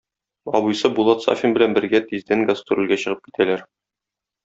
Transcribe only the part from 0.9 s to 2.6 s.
Булат Сафин белән бергә тиздән